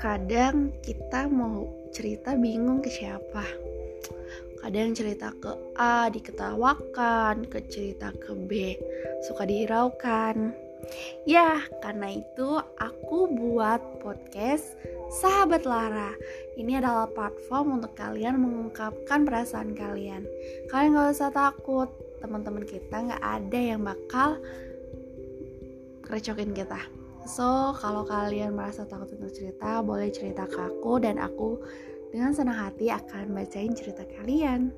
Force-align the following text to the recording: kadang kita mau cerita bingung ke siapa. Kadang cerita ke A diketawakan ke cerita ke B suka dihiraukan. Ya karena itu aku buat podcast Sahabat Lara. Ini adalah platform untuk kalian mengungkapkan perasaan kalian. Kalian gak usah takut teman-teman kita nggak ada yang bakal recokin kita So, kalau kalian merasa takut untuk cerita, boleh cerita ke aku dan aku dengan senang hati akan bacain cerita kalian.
kadang 0.00 0.72
kita 0.80 1.28
mau 1.28 1.68
cerita 1.92 2.32
bingung 2.32 2.80
ke 2.80 2.88
siapa. 2.88 3.44
Kadang 4.64 4.96
cerita 4.96 5.28
ke 5.36 5.52
A 5.76 6.08
diketawakan 6.08 7.44
ke 7.44 7.60
cerita 7.68 8.08
ke 8.16 8.32
B 8.32 8.80
suka 9.28 9.44
dihiraukan. 9.44 10.56
Ya 11.28 11.60
karena 11.84 12.16
itu 12.16 12.64
aku 12.80 13.28
buat 13.28 14.00
podcast 14.00 14.72
Sahabat 15.20 15.68
Lara. 15.68 16.16
Ini 16.56 16.80
adalah 16.80 17.04
platform 17.12 17.80
untuk 17.84 17.92
kalian 17.92 18.40
mengungkapkan 18.40 19.28
perasaan 19.28 19.76
kalian. 19.76 20.24
Kalian 20.72 20.96
gak 20.96 21.12
usah 21.12 21.28
takut 21.28 21.92
teman-teman 22.24 22.64
kita 22.64 23.00
nggak 23.00 23.24
ada 23.24 23.58
yang 23.60 23.80
bakal 23.80 24.36
recokin 26.08 26.52
kita 26.52 26.99
So, 27.28 27.76
kalau 27.76 28.08
kalian 28.08 28.56
merasa 28.56 28.88
takut 28.88 29.12
untuk 29.16 29.32
cerita, 29.32 29.84
boleh 29.84 30.08
cerita 30.08 30.48
ke 30.48 30.56
aku 30.56 31.00
dan 31.00 31.20
aku 31.20 31.60
dengan 32.10 32.34
senang 32.34 32.58
hati 32.58 32.90
akan 32.90 33.36
bacain 33.36 33.76
cerita 33.76 34.02
kalian. 34.18 34.72